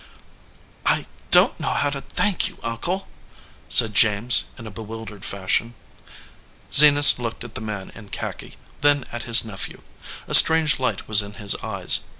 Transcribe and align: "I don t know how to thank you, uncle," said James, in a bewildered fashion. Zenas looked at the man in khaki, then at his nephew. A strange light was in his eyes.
"I 0.83 1.05
don 1.29 1.49
t 1.49 1.55
know 1.59 1.75
how 1.75 1.91
to 1.91 2.01
thank 2.01 2.49
you, 2.49 2.57
uncle," 2.63 3.07
said 3.69 3.93
James, 3.93 4.45
in 4.57 4.65
a 4.65 4.71
bewildered 4.71 5.23
fashion. 5.23 5.75
Zenas 6.73 7.19
looked 7.19 7.43
at 7.43 7.53
the 7.53 7.61
man 7.61 7.91
in 7.93 8.09
khaki, 8.09 8.55
then 8.81 9.05
at 9.11 9.25
his 9.25 9.45
nephew. 9.45 9.83
A 10.27 10.33
strange 10.33 10.79
light 10.79 11.07
was 11.07 11.21
in 11.21 11.33
his 11.35 11.53
eyes. 11.57 11.99